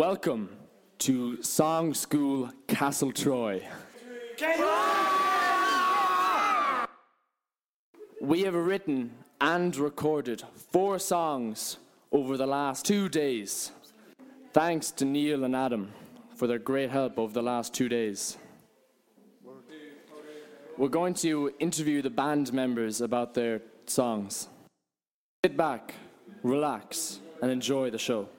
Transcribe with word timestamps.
Welcome 0.00 0.48
to 1.00 1.42
Song 1.42 1.92
School 1.92 2.50
Castletroy. 2.66 3.62
We 8.18 8.40
have 8.44 8.54
written 8.54 9.10
and 9.42 9.76
recorded 9.76 10.42
four 10.72 10.98
songs 10.98 11.76
over 12.12 12.38
the 12.38 12.46
last 12.46 12.86
two 12.86 13.10
days. 13.10 13.72
Thanks 14.54 14.90
to 14.92 15.04
Neil 15.04 15.44
and 15.44 15.54
Adam 15.54 15.92
for 16.34 16.46
their 16.46 16.58
great 16.58 16.88
help 16.88 17.18
over 17.18 17.34
the 17.34 17.42
last 17.42 17.74
two 17.74 17.90
days. 17.90 18.38
We're 20.78 20.88
going 20.88 21.12
to 21.26 21.52
interview 21.58 22.00
the 22.00 22.08
band 22.08 22.54
members 22.54 23.02
about 23.02 23.34
their 23.34 23.60
songs. 23.84 24.48
Sit 25.44 25.58
back, 25.58 25.94
relax, 26.42 27.18
and 27.42 27.50
enjoy 27.50 27.90
the 27.90 27.98
show. 27.98 28.30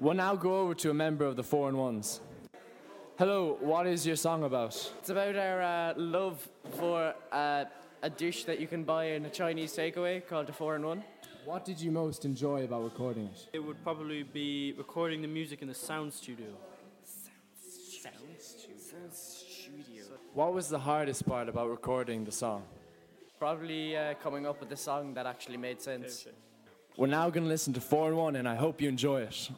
We'll 0.00 0.14
now 0.14 0.34
go 0.34 0.60
over 0.60 0.74
to 0.76 0.88
a 0.88 0.94
member 0.94 1.26
of 1.26 1.36
the 1.36 1.42
Four 1.42 1.68
and 1.68 1.76
Ones. 1.76 2.22
Hello, 3.18 3.58
what 3.60 3.86
is 3.86 4.06
your 4.06 4.16
song 4.16 4.44
about? 4.44 4.74
It's 4.98 5.10
about 5.10 5.36
our 5.36 5.60
uh, 5.60 5.94
love 5.98 6.48
for 6.78 7.12
uh, 7.30 7.66
a 8.02 8.08
dish 8.08 8.44
that 8.44 8.58
you 8.58 8.66
can 8.66 8.82
buy 8.82 9.08
in 9.08 9.26
a 9.26 9.28
Chinese 9.28 9.76
takeaway 9.76 10.26
called 10.26 10.46
the 10.46 10.54
Four 10.54 10.76
in 10.76 10.86
One. 10.86 11.04
What 11.44 11.66
did 11.66 11.78
you 11.78 11.90
most 11.90 12.24
enjoy 12.24 12.64
about 12.64 12.84
recording 12.84 13.26
it? 13.26 13.48
It 13.52 13.58
would 13.58 13.82
probably 13.84 14.22
be 14.22 14.72
recording 14.78 15.20
the 15.20 15.28
music 15.28 15.60
in 15.60 15.68
the 15.68 15.74
sound 15.74 16.14
studio. 16.14 16.48
What 20.32 20.54
was 20.54 20.70
the 20.70 20.78
hardest 20.78 21.26
part 21.26 21.46
about 21.50 21.68
recording 21.68 22.24
the 22.24 22.32
song? 22.32 22.62
Probably 23.38 23.98
uh, 23.98 24.14
coming 24.14 24.46
up 24.46 24.60
with 24.60 24.72
a 24.72 24.78
song 24.78 25.12
that 25.12 25.26
actually 25.26 25.58
made 25.58 25.82
sense. 25.82 26.26
We're 26.96 27.06
now 27.06 27.28
going 27.28 27.44
to 27.44 27.50
listen 27.50 27.74
to 27.74 27.82
4 27.82 28.08
and 28.08 28.16
1, 28.16 28.36
and 28.36 28.48
I 28.48 28.54
hope 28.54 28.80
you 28.80 28.88
enjoy 28.88 29.20
it. 29.24 29.50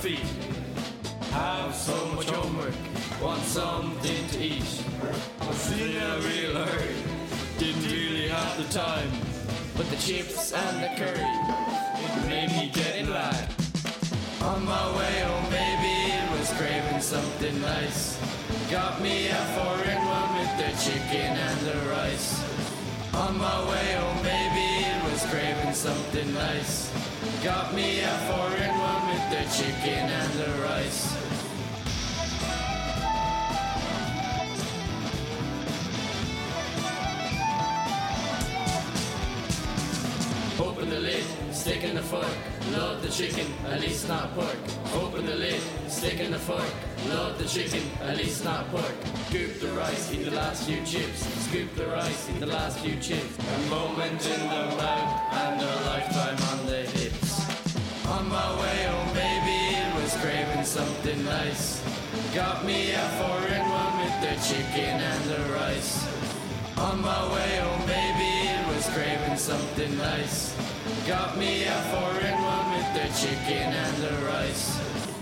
Feet. 0.00 0.18
Have 1.32 1.74
so 1.74 1.96
much 2.14 2.28
homework, 2.28 2.74
want 3.20 3.42
something 3.42 4.28
to 4.28 4.38
eat. 4.38 4.84
I 5.40 5.46
was 5.48 5.72
in 5.72 5.96
a 5.96 6.18
real 6.20 6.64
hurry, 6.64 6.94
didn't 7.58 7.90
really 7.90 8.28
have 8.28 8.56
the 8.58 8.72
time. 8.72 9.10
But 9.74 9.88
the 9.90 9.96
chips 9.96 10.52
and 10.52 10.82
the 10.82 10.88
curry. 10.96 11.26
It 12.04 12.28
made 12.28 12.50
me 12.50 12.70
get 12.72 12.96
in 12.96 13.10
line. 13.10 13.48
On 14.42 14.64
my 14.64 14.96
way 14.96 15.20
home, 15.20 15.50
baby, 15.50 16.12
it 16.12 16.30
was 16.38 16.52
craving 16.52 17.00
something 17.00 17.60
nice. 17.60 18.20
Got 18.70 19.00
me 19.00 19.28
a 19.28 19.42
four 19.56 19.82
in 19.82 20.00
one 20.06 20.30
with 20.38 20.52
the 20.60 20.70
chicken 20.84 21.36
and 21.36 21.60
the 21.60 21.90
rice. 21.90 22.42
On 23.14 23.36
my 23.38 23.70
way 23.70 23.92
home, 23.94 24.22
baby, 24.22 24.86
it 24.86 25.10
was 25.10 25.24
craving 25.26 25.74
something 25.74 26.32
nice. 26.34 26.92
Got 27.46 27.74
me 27.74 28.00
a 28.00 28.08
four 28.26 28.56
in 28.56 28.76
one 28.76 29.06
with 29.06 29.30
the 29.30 29.44
chicken 29.56 30.10
and 30.10 30.32
the 30.32 30.50
rice. 30.64 31.16
Open 40.58 40.90
the 40.90 40.98
lid, 40.98 41.24
stick 41.52 41.84
in 41.84 41.94
the 41.94 42.02
fork. 42.02 42.26
Love 42.72 43.00
the 43.00 43.08
chicken, 43.10 43.46
at 43.68 43.80
least 43.80 44.08
not 44.08 44.34
pork. 44.34 44.56
Open 44.96 45.24
the 45.24 45.36
lid, 45.36 45.60
stick 45.86 46.18
in 46.18 46.32
the 46.32 46.40
fork. 46.40 46.74
Love 47.08 47.38
the 47.38 47.44
chicken, 47.44 47.82
at 48.02 48.16
least 48.16 48.42
not 48.42 48.68
pork. 48.72 48.92
Scoop 49.28 49.60
the 49.60 49.68
rice, 49.68 50.12
eat 50.12 50.24
the 50.24 50.32
last 50.32 50.64
few 50.64 50.84
chips. 50.84 51.20
Scoop 51.44 51.72
the 51.76 51.86
rice, 51.86 52.28
eat 52.28 52.40
the 52.40 52.46
last 52.46 52.80
few 52.80 52.96
chips. 52.96 53.38
A 53.38 53.70
moment 53.70 54.26
in 54.26 54.40
the 54.40 54.46
mouth 54.46 55.32
and 55.32 55.62
a 55.62 55.86
lifetime 55.86 56.45
something 60.76 61.24
nice. 61.24 61.82
Got 62.34 62.66
me 62.66 62.90
a 62.90 63.06
four 63.18 63.40
in 63.48 63.64
one 63.82 63.94
with 64.02 64.16
the 64.20 64.34
chicken 64.46 65.00
and 65.10 65.24
the 65.24 65.42
rice. 65.54 66.06
On 66.76 67.00
my 67.00 67.22
way 67.32 67.60
oh, 67.62 67.68
home, 67.68 67.86
baby, 67.86 68.32
it 68.56 68.64
was 68.68 68.84
craving 68.90 69.38
something 69.38 69.96
nice. 69.96 70.54
Got 71.06 71.38
me 71.38 71.64
a 71.64 71.78
four 71.90 72.14
in 72.28 72.36
one 72.56 72.68
with 72.76 72.90
the 72.98 73.08
chicken 73.20 73.68
and 73.84 73.96
the 74.04 74.14
rice. 74.26 75.15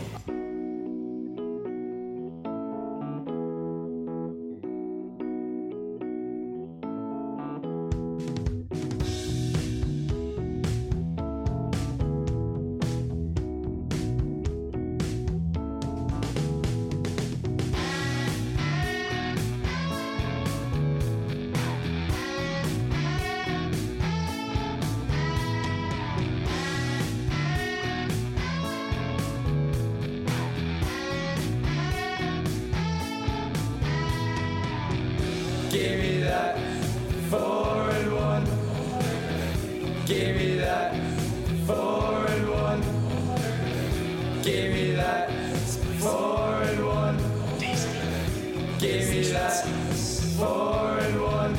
Four 50.38 50.98
and 50.98 51.22
one. 51.22 51.54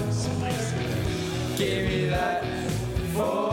Give 1.58 1.88
me 1.88 2.10
that 2.10 2.44
four 3.14 3.45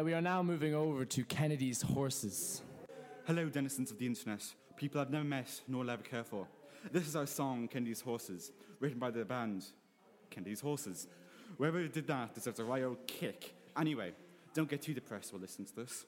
uh, 0.00 0.04
we 0.04 0.14
are 0.14 0.20
now 0.20 0.42
moving 0.42 0.74
over 0.74 1.04
to 1.04 1.24
Kennedy's 1.24 1.82
Horses. 1.82 2.62
Hello, 3.26 3.48
denizens 3.48 3.90
of 3.90 3.98
the 3.98 4.06
internet, 4.06 4.42
people 4.76 5.00
I've 5.00 5.10
never 5.10 5.24
met 5.24 5.60
nor 5.68 5.82
will 5.82 5.90
ever 5.90 6.02
care 6.02 6.24
for. 6.24 6.46
This 6.90 7.06
is 7.06 7.16
our 7.16 7.26
song, 7.26 7.68
Kennedy's 7.68 8.00
Horses, 8.00 8.52
written 8.78 8.98
by 8.98 9.10
the 9.10 9.24
band 9.24 9.64
Kennedy's 10.30 10.60
Horses. 10.60 11.06
Whoever 11.58 11.86
did 11.88 12.06
that 12.06 12.34
deserves 12.34 12.60
a 12.60 12.64
right 12.64 12.82
old 12.82 13.06
kick. 13.06 13.54
Anyway, 13.78 14.12
don't 14.54 14.68
get 14.68 14.80
too 14.80 14.94
depressed 14.94 15.32
while 15.32 15.42
listening 15.42 15.66
to 15.68 15.76
this. 15.76 16.06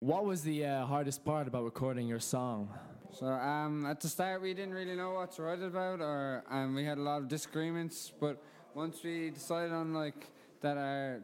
What 0.00 0.24
was 0.24 0.42
the 0.42 0.64
uh, 0.64 0.86
hardest 0.86 1.24
part 1.24 1.48
about 1.48 1.64
recording 1.64 2.06
your 2.06 2.20
song? 2.20 2.72
So 3.12 3.26
um, 3.26 3.84
at 3.86 4.00
the 4.00 4.08
start, 4.08 4.42
we 4.42 4.54
didn't 4.54 4.74
really 4.74 4.94
know 4.94 5.12
what 5.14 5.32
to 5.32 5.42
write 5.42 5.62
about, 5.62 6.00
or 6.00 6.44
um, 6.50 6.74
we 6.74 6.84
had 6.84 6.98
a 6.98 7.02
lot 7.02 7.18
of 7.18 7.28
disagreements. 7.28 8.12
But 8.20 8.40
once 8.74 9.02
we 9.02 9.30
decided 9.30 9.72
on 9.72 9.92
like 9.92 10.28
that 10.60 10.76
our 10.76 11.22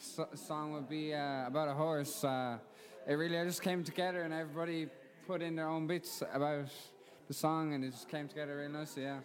so- 0.00 0.28
song 0.34 0.72
would 0.72 0.88
be 0.88 1.14
uh, 1.14 1.46
about 1.46 1.68
a 1.68 1.74
horse, 1.74 2.24
uh, 2.24 2.58
it 3.06 3.14
really 3.14 3.36
just 3.44 3.62
came 3.62 3.84
together, 3.84 4.22
and 4.22 4.32
everybody 4.32 4.88
put 5.26 5.42
in 5.42 5.56
their 5.56 5.68
own 5.68 5.86
bits 5.86 6.22
about 6.32 6.66
the 7.28 7.34
song, 7.34 7.74
and 7.74 7.84
it 7.84 7.92
just 7.92 8.08
came 8.08 8.26
together 8.26 8.56
really 8.56 8.72
nicely. 8.72 9.04
Yeah. 9.04 9.20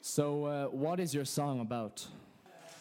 So, 0.00 0.44
uh, 0.44 0.66
what 0.66 0.98
is 0.98 1.14
your 1.14 1.24
song 1.24 1.60
about? 1.60 2.04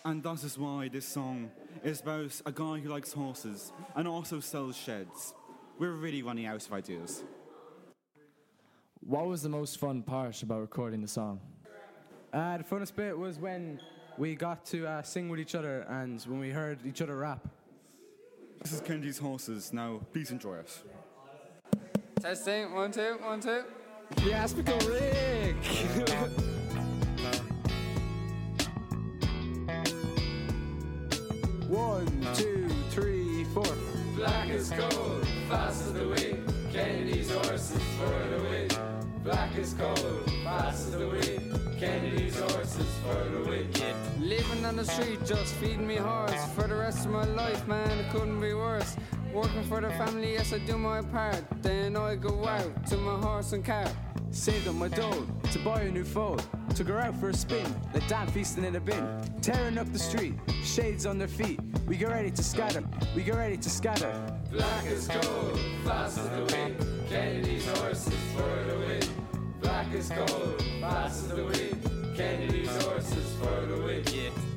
And 0.04 0.24
that 0.24 0.44
is 0.44 0.58
why 0.58 0.88
this 0.88 1.06
song 1.06 1.52
is 1.84 2.02
about 2.02 2.42
a 2.48 2.52
guy 2.52 2.80
who 2.80 2.90
likes 2.90 3.13
horses 3.13 3.72
and 3.96 4.08
also 4.08 4.40
sells 4.40 4.75
sheds. 4.75 5.36
We're 5.78 5.92
really 5.92 6.24
running 6.24 6.48
out 6.48 6.66
of 6.66 6.74
ideas. 6.74 7.24
What 9.02 9.28
was 9.28 9.44
the 9.44 9.50
most 9.50 9.80
fun 9.80 10.02
part 10.02 10.42
about 10.42 10.62
recording 10.62 11.02
the 11.02 11.08
song? 11.08 11.40
Uh, 12.33 12.57
the 12.57 12.63
funnest 12.63 12.95
bit 12.95 13.18
was 13.18 13.38
when 13.38 13.80
we 14.18 14.36
got 14.36 14.66
to 14.66 14.88
uh, 14.88 15.01
sing 15.01 15.28
with 15.28 15.39
each 15.39 15.54
other 15.54 15.81
and 15.89 16.22
when 16.24 16.39
we 16.39 16.50
heard 16.50 16.80
each 16.86 17.01
other 17.01 17.18
rap. 17.18 17.45
This 18.62 18.72
is 18.72 18.81
Kennedy's 18.81 19.18
Horses. 19.18 19.74
Now, 19.74 20.00
please 20.13 20.31
enjoy 20.31 20.60
us. 20.60 20.83
Testing, 22.22 22.74
one, 22.74 22.92
two, 22.92 23.18
one, 23.22 23.42
two. 23.42 23.63
Yes, 24.24 24.54
Pickle 24.54 24.80
Rick! 24.88 25.56
on 44.72 44.78
the 44.78 44.86
street, 44.86 45.20
just 45.26 45.54
feeding 45.56 45.86
me 45.86 45.98
horse. 45.98 46.46
For 46.56 46.66
the 46.66 46.76
rest 46.76 47.06
of 47.06 47.12
my 47.12 47.26
life, 47.26 47.68
man, 47.68 47.90
it 48.00 48.10
couldn't 48.10 48.40
be 48.40 48.54
worse. 48.54 48.96
Working 49.34 49.64
for 49.64 49.82
the 49.82 49.90
family, 49.92 50.32
yes, 50.34 50.54
I 50.54 50.60
do 50.60 50.78
my 50.78 51.02
part. 51.02 51.44
Then 51.62 51.98
I 51.98 52.16
go 52.16 52.46
out 52.46 52.88
to 52.88 52.96
my 52.96 53.20
horse 53.20 53.52
and 53.52 53.66
cart. 53.66 53.92
Saved 54.30 54.70
up 54.70 54.76
my 54.76 54.88
dough 54.88 55.28
to 55.52 55.60
buy 55.60 55.82
a 55.82 55.92
new 55.92 56.06
phone. 56.06 56.40
Took 56.74 56.88
her 56.88 57.00
out 57.00 57.16
for 57.20 57.30
a 57.30 57.34
spin, 57.34 57.66
let 57.94 58.08
Dan 58.08 58.28
feasting 58.28 58.64
in 58.64 58.78
a 58.78 58.80
bin. 58.80 59.06
Tearing 59.42 59.78
up 59.78 59.92
the 59.92 60.00
street, 60.00 60.36
shades 60.64 61.06
on 61.06 61.18
their 61.18 61.28
feet. 61.28 61.60
We 61.86 61.98
get 61.98 62.08
ready 62.08 62.32
to 62.32 62.44
scatter, 62.44 62.82
we 63.14 63.24
get 63.24 63.36
ready 63.36 63.58
to 63.58 63.70
scatter. 63.70 64.14
Black 64.52 64.86
as 64.86 65.06
coal, 65.10 65.54
fast 65.84 66.18
as 66.18 66.30
the 66.30 66.56
wind. 66.56 67.10
Kennedy's 67.10 67.68
horses 67.78 68.14
for 68.34 68.64
the 68.70 68.78
win. 68.78 69.04
Black 69.60 69.94
as 69.94 70.10
coal, 70.10 70.56
fast 70.80 71.26
as 71.26 71.28
the 71.28 71.44
wind. 71.44 72.16
Kennedy's 72.16 72.86
horses 72.86 73.36
for 73.36 73.66
the 73.66 73.82
win. 73.84 73.92
Hey 74.06 74.50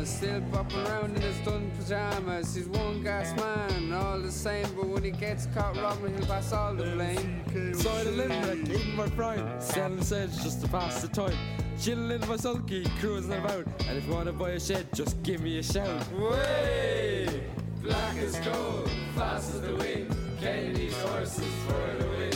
like 0.00 0.06
still 0.06 0.40
popping 0.52 0.86
around 0.86 1.16
in 1.16 1.22
his 1.22 1.38
dun 1.40 1.70
pajamas. 1.78 2.54
He's 2.54 2.68
one 2.68 3.02
gas 3.02 3.34
man, 3.36 3.92
all 3.92 4.18
the 4.18 4.30
same, 4.30 4.66
but 4.76 4.86
when 4.86 5.04
he 5.04 5.10
gets 5.10 5.46
caught 5.46 5.76
robbing, 5.76 6.16
he'll 6.16 6.26
pass 6.26 6.52
all 6.52 6.74
the 6.74 6.84
blame. 6.84 7.42
Inside 7.54 8.06
a 8.06 8.10
limerick, 8.10 8.68
eating 8.68 8.96
my 8.96 9.08
prime. 9.10 9.60
Selling 9.60 10.02
sedge 10.02 10.34
just 10.42 10.60
to 10.62 10.68
pass 10.68 11.02
the 11.02 11.08
time. 11.08 11.36
Chilling 11.80 12.10
in 12.10 12.28
my 12.28 12.36
sulky, 12.36 12.84
cruising 13.00 13.32
about. 13.32 13.66
And 13.88 13.96
if 13.96 14.06
you 14.06 14.12
want 14.12 14.26
to 14.26 14.32
buy 14.34 14.50
a 14.50 14.60
shed, 14.60 14.86
just 14.92 15.22
give 15.22 15.40
me 15.40 15.60
a 15.60 15.62
shout. 15.62 16.12
Way! 16.12 17.42
Black 17.82 18.18
as 18.18 18.38
coal, 18.40 18.86
fast 19.14 19.54
as 19.54 19.62
the 19.62 19.74
wind. 19.74 20.14
Kennedy's 20.42 20.94
horses 21.00 21.52
for 21.66 21.96
the 21.98 22.06
win. 22.10 22.34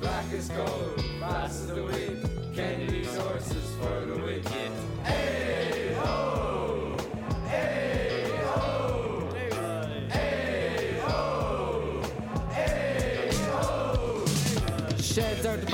Black 0.00 0.32
as 0.32 0.48
coal, 0.48 0.94
fast 1.20 1.60
as 1.60 1.66
the 1.66 1.82
wind. 1.84 2.30
Kennedy's 2.56 3.14
horses 3.14 3.74
for 3.78 4.06
the 4.06 4.16
win. 4.22 4.42
Hey 5.04 5.94
ho! 6.00 6.96
Hey 7.46 8.40
ho! 8.42 9.28
Hey 10.08 10.98
ho! 11.04 12.02
Hey 12.50 13.30
ho! 13.44 14.24
Sheds 14.96 15.44
out 15.44 15.60
the 15.60 15.66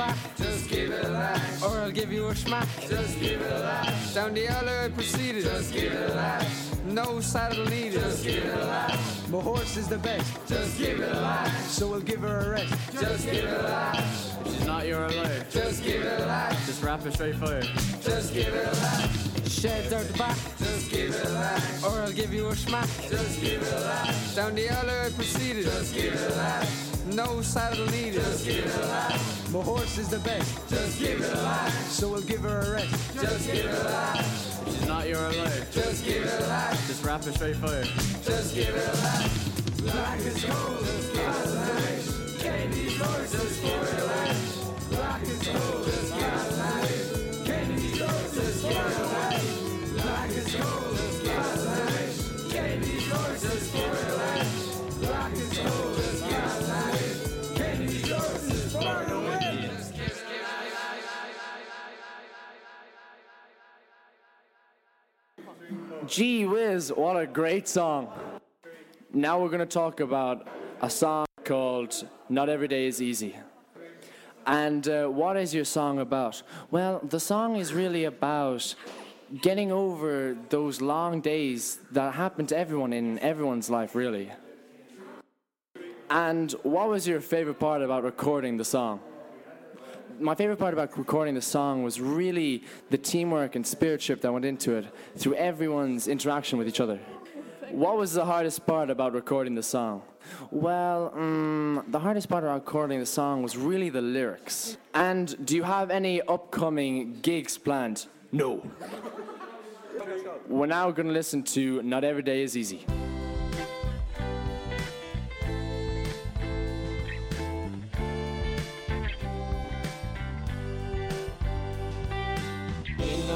or 2.19 2.27
I'll 2.27 2.27
give 2.27 2.27
you 2.27 2.29
a 2.29 2.35
smack. 2.37 2.69
Just 2.89 3.21
give 3.21 3.41
it 3.41 3.53
a 3.53 3.59
lash. 3.61 4.15
Down 4.15 4.35
the 4.35 4.47
alley 4.49 4.73
I 4.85 4.89
proceeded, 4.89 5.45
Just 5.45 5.73
give 5.73 5.93
it 5.93 6.11
a 6.11 6.15
lash. 6.15 6.47
no 6.87 7.21
saddle 7.21 7.65
needed. 7.67 8.01
Just 8.01 8.25
give 8.25 8.45
it 8.45 8.55
a 8.55 8.67
lash. 8.67 9.29
My 9.29 9.41
horse 9.41 9.77
is 9.77 9.89
the 9.89 9.99
best, 9.99 10.31
Just 10.49 10.79
give 10.79 11.01
it 11.01 11.11
a 11.11 11.21
lash. 11.21 11.53
so 11.69 11.89
we'll 11.89 12.01
give 12.01 12.21
her 12.21 12.39
a 12.41 12.49
rest. 12.51 12.75
Just 13.01 13.25
give 13.27 13.45
it 13.45 13.61
a 13.61 13.63
lash. 13.63 14.31
She's 14.45 14.67
not 14.67 14.87
your 14.87 15.05
alert. 15.05 15.51
Just 15.51 15.83
give 15.83 16.03
it 16.03 16.21
a 16.21 16.27
lash. 16.27 16.67
Just 16.67 16.83
rap 16.83 17.05
it 17.07 17.15
straight 17.15 17.37
fire. 17.37 17.63
Just 18.03 18.35
give 18.35 18.49
it 18.55 18.67
a 18.69 18.73
lash. 18.81 19.51
Sheds 19.51 19.93
out 19.93 20.05
the 20.07 20.19
back, 20.19 20.37
Just 20.59 20.91
give 20.91 21.11
it 21.15 21.25
a 21.25 21.29
lash. 21.31 21.83
or 21.85 22.01
I'll 22.03 22.13
give 22.13 22.33
you 22.35 22.49
a 22.49 22.57
smack. 22.57 22.89
Just 23.09 23.41
give 23.41 23.63
it 23.63 23.73
a 23.73 23.81
lash. 23.81 24.35
Down 24.35 24.55
the 24.55 24.69
alley 24.69 24.95
I 25.07 25.11
proceeded, 25.11 25.65
Just 25.65 25.95
give 25.95 26.13
it 26.15 26.33
a 26.33 26.37
lash. 26.37 26.69
no 27.15 27.41
saddle 27.43 27.87
needed. 27.87 28.15
Just 28.23 28.45
give 28.47 28.65
it 28.67 28.77
a 28.77 28.87
lash. 28.87 29.44
My 29.55 29.63
horse 29.63 29.99
is 29.99 30.09
the 30.09 30.19
best, 30.19 30.69
Just 30.69 30.99
give 30.99 31.21
it 31.21 31.33
a 31.33 31.37
lash. 31.37 31.73
so 31.87 32.09
we'll 32.09 32.23
give 32.23 32.41
her 32.41 32.59
a 32.59 32.71
rest. 32.73 33.15
Just 33.15 33.47
give 33.47 33.65
it 33.65 33.73
a 33.73 33.85
lash. 33.85 34.27
She's 34.65 34.89
not 34.89 35.07
your 35.07 35.25
alert. 35.27 35.71
Just 35.71 36.05
give 36.05 36.25
it 36.25 36.43
a 36.43 36.47
lash. 36.49 36.87
Just 36.89 37.05
rap 37.05 37.25
it 37.25 37.35
straight 37.35 37.55
fire. 37.59 37.85
Just 38.25 38.53
give 38.57 38.75
it 38.75 38.75
a 38.75 38.97
lash. 38.99 39.39
Black 39.79 40.19
as 40.19 40.45
coal. 40.45 40.79
Just 40.81 41.13
give 41.13 41.23
it 41.23 41.47
a 41.47 41.51
lash. 41.55 42.43
Kennedy's 42.43 43.01
horses 43.01 43.59
for 43.61 43.69
the 43.69 43.71
lash. 43.77 43.91
Black 43.95 44.04
Gee 66.07 66.47
whiz, 66.47 66.93
what 66.93 67.17
a 67.17 67.27
great 67.27 67.67
song. 67.67 68.09
Now 69.13 69.41
we're 69.41 69.49
going 69.49 69.61
to 69.61 69.67
talk 69.67 70.01
about 70.01 70.47
a 70.83 70.91
song 70.91 71.27
called 71.45 72.07
Not 72.29 72.49
Every 72.49 72.69
Day 72.69 72.87
Is 72.87 73.01
Easy. 73.01 73.37
And 74.47 74.87
uh, 74.89 75.07
what 75.07 75.37
is 75.37 75.55
your 75.55 75.65
song 75.65 75.99
about? 75.99 76.43
Well, 76.71 77.01
the 77.03 77.21
song 77.21 77.57
is 77.57 77.73
really 77.73 78.05
about 78.05 78.75
getting 79.41 79.73
over 79.73 80.37
those 80.51 80.81
long 80.81 81.21
days 81.21 81.79
that 81.93 82.15
happen 82.15 82.47
to 82.49 82.57
everyone 82.57 82.93
in 82.93 83.19
everyone's 83.21 83.71
life, 83.71 83.95
really. 83.95 84.31
And 86.11 86.53
what 86.63 86.89
was 86.89 87.09
your 87.09 87.21
favorite 87.21 87.59
part 87.59 87.81
about 87.81 88.05
recording 88.05 88.59
the 88.59 88.65
song? 88.65 89.01
My 90.19 90.35
favorite 90.35 90.59
part 90.59 90.73
about 90.73 90.97
recording 90.99 91.35
the 91.35 91.43
song 91.43 91.83
was 91.83 92.01
really 92.01 92.65
the 92.91 92.99
teamwork 92.99 93.57
and 93.57 93.65
spiritship 93.65 94.21
that 94.21 94.33
went 94.33 94.45
into 94.45 94.75
it 94.75 94.87
through 95.17 95.35
everyone's 95.35 96.09
interaction 96.09 96.59
with 96.59 96.69
each 96.69 96.81
other. 96.81 96.99
What 97.71 97.97
was 97.97 98.13
the 98.13 98.25
hardest 98.25 98.67
part 98.67 98.91
about 98.91 99.15
recording 99.15 99.55
the 99.55 99.63
song? 99.63 100.03
Well, 100.51 101.13
mm, 101.17 101.91
the 101.91 101.99
hardest 101.99 102.29
part 102.29 102.45
about 102.45 102.55
recording 102.55 103.01
the 103.01 103.07
song 103.07 103.43
was 103.43 103.57
really 103.57 103.91
the 103.91 104.01
lyrics. 104.01 104.77
And 104.95 105.45
do 105.45 105.57
you 105.57 105.65
have 105.65 105.91
any 105.91 106.23
upcoming 106.23 107.19
gigs 107.21 107.59
planned? 107.59 108.07
No. 108.33 108.63
We're 110.49 110.67
now 110.67 110.91
going 110.91 111.09
to 111.09 111.13
listen 111.13 111.43
to 111.45 111.83
Not 111.83 112.05
Every 112.05 112.23
Day 112.23 112.43
Is 112.43 112.57
Easy. 112.57 112.87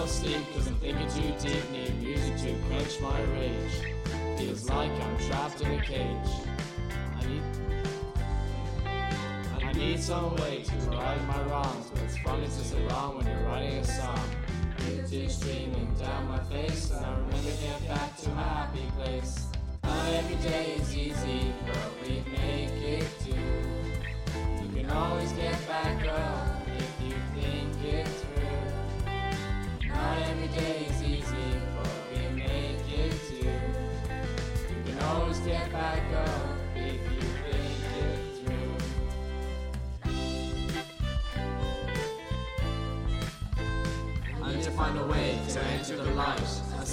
Sleep 0.09 0.43
cause 0.55 0.67
I'm 0.67 0.75
thinking 0.77 1.07
too 1.09 1.49
deep 1.49 1.71
Need 1.71 2.03
music 2.03 2.37
to 2.39 2.55
quench 2.67 3.01
my 3.01 3.21
rage. 3.35 3.95
Feels 4.39 4.69
like 4.69 4.91
I'm 4.91 5.19
trapped 5.27 5.61
in 5.61 5.79
a 5.79 5.83
cage. 5.83 6.31
I 7.17 7.27
need 7.27 7.43
I 9.63 9.73
need 9.73 10.01
some 10.01 10.35
way 10.37 10.63
to 10.63 10.75
right 10.97 11.27
my 11.27 11.43
wrongs 11.45 11.91
But 11.93 12.03
it's 12.05 12.19
funny 12.19 12.47
to 12.47 12.51
say 12.51 12.83
wrong 12.87 13.19
when 13.19 13.27
you're 13.27 13.47
writing 13.49 13.75
a 13.75 13.85
song. 13.85 14.21
Tears 15.07 15.37
streaming 15.37 15.95
down 15.99 16.29
my 16.29 16.39
face 16.45 16.91
And 16.91 17.05
I 17.05 17.11
remember 17.13 17.51
getting 17.61 17.89
back 17.89 18.17
to 18.19 18.31
my 18.31 18.43
happy 18.43 18.91
place. 18.97 19.47
Not 19.85 20.09
every 20.15 20.37
day 20.37 20.77
is 20.81 20.97
easy 20.97 21.53
But 21.67 21.93
we 22.03 22.25
make 22.33 22.71
it 22.71 23.07
do. 23.25 23.33
You 24.63 24.69
can 24.75 24.91
always 24.91 25.33
get 25.33 25.69
back 25.69 26.07
up 26.07 26.38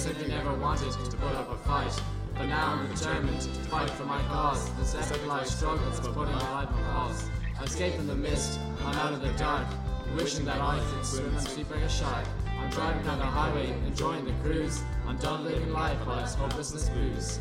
I 0.06 0.10
simply 0.10 0.28
never 0.28 0.54
wanted 0.54 0.92
to 0.92 1.16
put 1.16 1.34
up 1.34 1.50
a 1.50 1.56
fight. 1.66 2.00
But 2.36 2.46
now 2.46 2.74
I'm 2.74 2.94
determined 2.94 3.40
to 3.40 3.48
fight 3.68 3.90
for 3.90 4.04
my 4.04 4.22
cause. 4.28 4.70
This 4.74 4.94
epic 4.94 5.26
life 5.26 5.48
struggles 5.48 5.98
but 5.98 6.14
putting 6.14 6.32
my 6.32 6.52
life 6.52 6.68
on 6.68 6.84
pause. 6.84 7.28
I'm 7.58 7.64
escaping 7.64 8.06
the 8.06 8.14
mist, 8.14 8.60
I'm 8.84 8.94
out 8.98 9.14
of 9.14 9.20
the 9.20 9.32
dark. 9.32 9.66
Wishing 10.14 10.44
that 10.44 10.60
I 10.60 10.78
could 10.78 11.04
swim 11.04 11.34
and 11.34 11.48
sleep 11.48 11.68
like 11.72 11.82
a 11.82 11.88
shark. 11.88 12.24
I'm 12.56 12.70
driving 12.70 13.04
down 13.04 13.18
the 13.18 13.24
highway, 13.24 13.74
enjoying 13.84 14.24
the 14.24 14.32
cruise. 14.44 14.80
I'm 15.08 15.16
done 15.16 15.42
living 15.42 15.72
life 15.72 15.98
by 16.06 16.22
this 16.22 16.36
hopelessness 16.36 16.88
booze. 16.90 17.40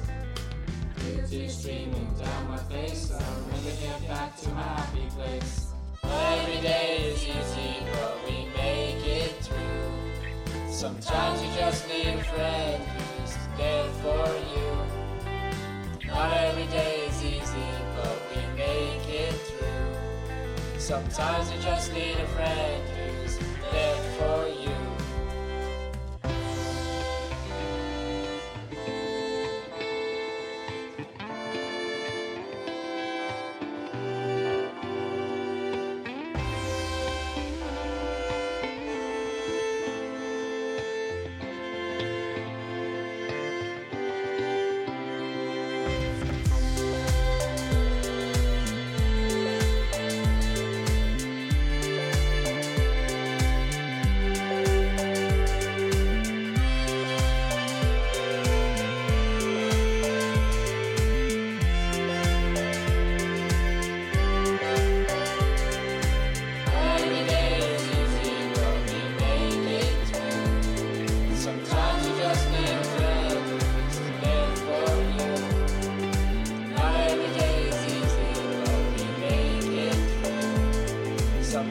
tears 1.30 1.56
streaming 1.56 2.16
down 2.18 2.50
my 2.50 2.58
face. 2.58 3.12
I 3.12 3.20
remember 3.20 3.80
get 3.80 4.08
back 4.08 4.36
to 4.38 4.50
my 4.50 4.64
happy 4.64 5.06
place. 5.16 5.68
Every 6.04 6.62
day 6.62 7.14
is 7.14 7.24
easy, 7.24 7.86
but 7.92 8.18
we 8.26 8.46
make 8.58 9.06
it. 9.06 9.35
Sometimes 10.76 11.42
you 11.42 11.48
just 11.58 11.88
need 11.88 12.08
a 12.08 12.24
friend 12.26 12.84
who's 12.84 13.34
there 13.56 13.88
for 14.04 14.28
you. 14.52 16.10
Not 16.10 16.36
every 16.36 16.66
day 16.68 17.08
is 17.08 17.24
easy, 17.24 17.70
but 17.96 18.22
we 18.30 18.42
make 18.58 19.08
it 19.08 19.32
through. 19.32 20.78
Sometimes 20.78 21.50
you 21.54 21.62
just 21.62 21.94
need 21.94 22.18
a 22.18 22.28
friend 22.28 22.84
who's 22.90 23.40
there 23.72 23.96
for 24.18 24.50
you. 24.50 24.85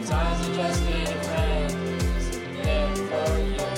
Sometimes 0.05 0.49
you 0.49 0.55
just 0.55 0.85
need 0.85 1.09
a 1.09 1.11
friend 1.25 1.73
who's 1.73 2.29
there 2.63 2.95
for 2.95 3.33
you. 3.39 3.69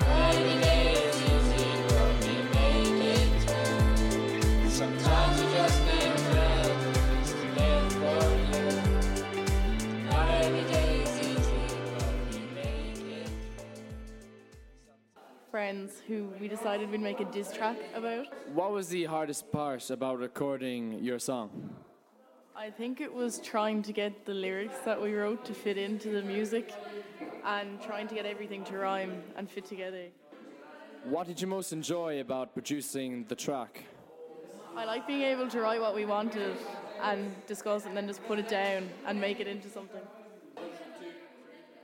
Every 0.00 0.56
day 0.62 0.82
is 0.94 1.16
easy, 1.22 1.68
but 1.88 2.12
we 2.24 2.34
make 2.56 2.98
it 3.04 3.30
through. 3.42 4.70
Sometimes 4.70 5.34
you 5.42 5.48
just 5.50 5.78
need 5.84 6.08
a 6.08 6.18
friend 6.30 6.72
who's 6.96 7.30
there 7.54 7.90
for 7.90 8.24
you. 8.48 8.66
Every 10.10 10.64
day 10.72 10.90
is 11.02 11.14
easy, 11.20 11.64
but 11.98 12.14
we 12.32 12.38
make 12.54 13.00
it. 13.12 13.30
friends 15.50 15.90
who 16.06 16.32
we 16.40 16.48
decided 16.48 16.90
we'd 16.90 17.02
make 17.02 17.20
a 17.20 17.26
diss 17.26 17.52
track 17.52 17.76
about. 17.94 18.26
What 18.54 18.72
was 18.72 18.88
the 18.88 19.04
hardest 19.04 19.52
part 19.52 19.90
about 19.90 20.18
recording 20.18 21.04
your 21.04 21.18
song? 21.18 21.76
I 22.58 22.70
think 22.70 23.00
it 23.00 23.14
was 23.14 23.38
trying 23.38 23.82
to 23.82 23.92
get 23.92 24.26
the 24.26 24.34
lyrics 24.34 24.78
that 24.84 25.00
we 25.00 25.14
wrote 25.14 25.44
to 25.44 25.54
fit 25.54 25.78
into 25.78 26.08
the 26.10 26.22
music 26.22 26.72
and 27.44 27.80
trying 27.80 28.08
to 28.08 28.16
get 28.16 28.26
everything 28.26 28.64
to 28.64 28.78
rhyme 28.78 29.22
and 29.36 29.48
fit 29.48 29.64
together. 29.64 30.06
What 31.04 31.28
did 31.28 31.40
you 31.40 31.46
most 31.46 31.72
enjoy 31.72 32.20
about 32.20 32.54
producing 32.54 33.26
the 33.28 33.36
track? 33.36 33.84
I 34.76 34.84
like 34.86 35.06
being 35.06 35.22
able 35.22 35.46
to 35.46 35.60
write 35.60 35.80
what 35.80 35.94
we 35.94 36.04
wanted 36.04 36.56
and 37.00 37.32
discuss 37.46 37.84
it 37.84 37.88
and 37.90 37.96
then 37.96 38.08
just 38.08 38.24
put 38.24 38.40
it 38.40 38.48
down 38.48 38.90
and 39.06 39.20
make 39.20 39.38
it 39.38 39.46
into 39.46 39.68
something. 39.68 40.02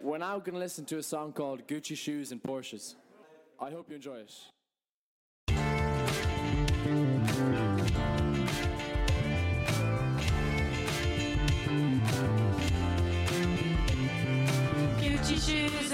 We're 0.00 0.18
now 0.18 0.40
going 0.40 0.54
to 0.54 0.58
listen 0.58 0.84
to 0.86 0.98
a 0.98 1.04
song 1.04 1.32
called 1.32 1.68
Gucci 1.68 1.96
Shoes 1.96 2.32
and 2.32 2.42
Porsches. 2.42 2.96
I 3.60 3.70
hope 3.70 3.90
you 3.90 3.94
enjoy 3.94 4.16
it. 4.16 4.34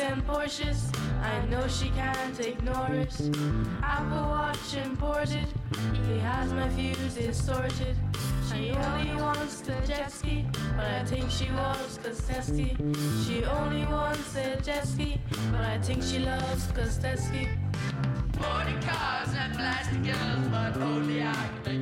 And 0.00 0.26
Porsches, 0.26 0.95
I 1.23 1.45
know 1.47 1.66
she 1.69 1.90
can't 1.90 2.40
ignore 2.40 2.90
it. 2.90 3.14
Apple 3.83 4.28
Watch 4.30 4.75
imported, 4.75 5.47
he 6.09 6.19
has 6.19 6.52
my 6.52 6.69
views 6.71 7.14
distorted. 7.14 7.97
She 8.50 8.71
only 8.71 9.14
wants 9.14 9.61
the 9.61 9.76
jet 9.87 10.11
ski, 10.11 10.45
but 10.76 10.87
I 10.87 11.04
think 11.04 11.30
she 11.30 11.50
wants 11.52 11.99
Kosteski. 11.99 12.76
She 13.26 13.45
only 13.45 13.85
wants 13.87 14.33
the 14.33 14.61
jet 14.62 14.87
ski, 14.87 15.21
but 15.52 15.61
I 15.61 15.78
think 15.78 16.02
she 16.02 16.19
loves 16.19 16.66
Kosteski. 16.73 17.49
Sporty 18.35 18.75
cars 18.87 19.35
and 19.38 19.54
plastic 19.54 20.02
girls, 20.02 20.49
but 20.50 20.76
only 20.83 21.23
I 21.23 21.49
can 21.62 21.79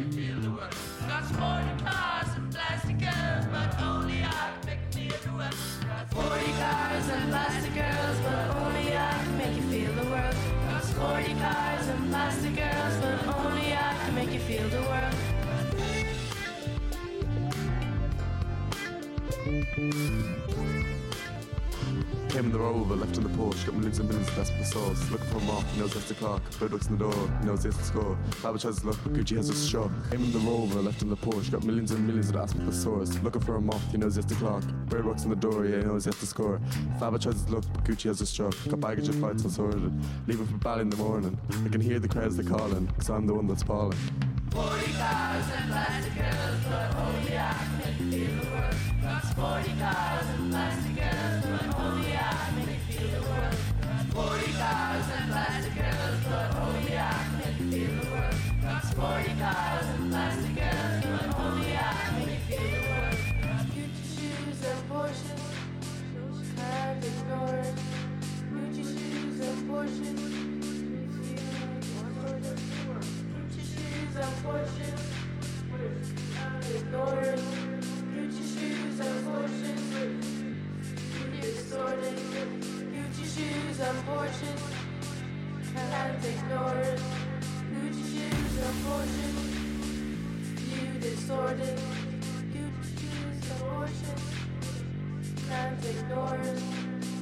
Left 22.96 23.16
in 23.16 23.22
the 23.22 23.28
porch. 23.36 23.64
got 23.66 23.74
millions 23.74 23.98
and 23.98 24.08
millions 24.08 24.28
of 24.28 24.36
desperate 24.36 24.66
souls. 24.66 25.10
Looking 25.10 25.26
for 25.28 25.38
a 25.38 25.40
mark, 25.42 25.64
he 25.66 25.80
knows 25.80 25.92
that's 25.92 26.08
the 26.08 26.14
clock. 26.14 26.42
Bird 26.58 26.72
looks 26.72 26.86
in 26.86 26.96
the 26.96 27.04
door, 27.04 27.38
he 27.40 27.46
knows 27.46 27.62
he 27.62 27.68
has 27.68 27.76
to 27.76 27.84
score. 27.84 28.18
Babbage 28.42 28.62
has 28.62 28.76
his 28.76 28.84
luck, 28.84 28.96
Gucci 28.96 29.36
has 29.36 29.48
his 29.48 29.58
stroke. 29.60 29.92
Came 30.10 30.24
in 30.24 30.32
the 30.32 30.38
rover, 30.38 30.80
left 30.80 31.02
in 31.02 31.10
the 31.10 31.16
porch. 31.16 31.50
got 31.52 31.64
millions 31.64 31.90
and 31.90 32.06
millions 32.06 32.30
of 32.30 32.36
aspect 32.36 32.74
sores. 32.74 33.22
Looking 33.22 33.42
for 33.42 33.56
a 33.56 33.60
moth, 33.60 33.82
he 33.92 33.98
knows 33.98 34.16
he 34.16 34.22
has 34.22 34.26
to 34.26 34.34
clock. 34.36 34.64
Bird 34.86 35.04
walks 35.04 35.24
in 35.24 35.30
the 35.30 35.36
door, 35.36 35.66
yeah, 35.66 35.78
he 35.78 35.84
knows 35.84 36.04
he 36.04 36.08
has 36.08 36.18
to 36.20 36.26
score. 36.26 36.60
Babbage 36.98 37.24
has 37.24 37.34
his 37.34 37.48
luck, 37.50 37.64
Gucci 37.84 38.04
has 38.04 38.18
his 38.20 38.30
stroke. 38.30 38.56
Got 38.68 38.80
baggage 38.80 39.08
and 39.08 39.18
flights 39.20 39.44
all 39.44 39.50
sorted. 39.50 39.92
Leaving 40.26 40.46
for 40.46 40.56
Bali 40.56 40.82
in 40.82 40.90
the 40.90 40.96
morning. 40.96 41.38
I 41.64 41.68
can 41.68 41.80
hear 41.80 41.98
the 42.00 42.08
crowds 42.08 42.36
they're 42.36 42.44
calling, 42.48 42.86
cause 42.98 43.10
I'm 43.10 43.26
the 43.26 43.34
one 43.34 43.46
that's 43.46 43.62
falling. 43.62 43.98
40 44.50 44.92
cars 44.92 45.44
40 59.48 59.97
distorted. 91.56 91.78
Gucci 92.52 92.92
shoes 93.00 93.50
and 93.50 93.60
Porsches, 93.60 94.22
can't 95.48 95.84
ignore 95.84 96.36
it. 96.42 96.62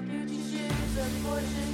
Gucci 0.08 1.65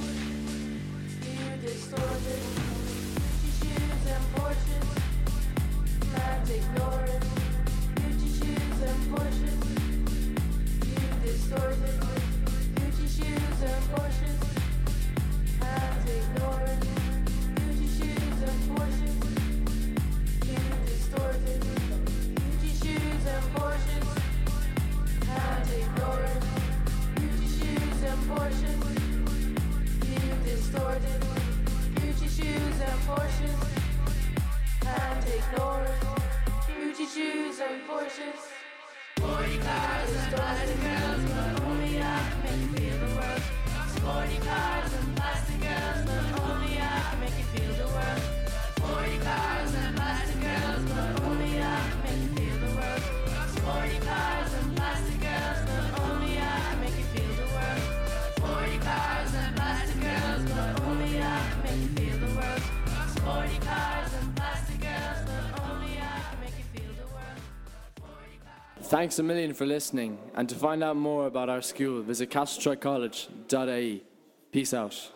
Thanks 68.93 69.17
a 69.17 69.23
million 69.23 69.55
for 69.55 69.65
listening, 69.65 70.19
and 70.35 70.47
to 70.47 70.53
find 70.53 70.83
out 70.83 70.95
more 70.95 71.25
about 71.25 71.49
our 71.49 71.63
school, 71.63 72.03
visit 72.03 72.29
castletroycollege.ie. 72.29 74.03
Peace 74.51 74.71
out. 74.71 75.11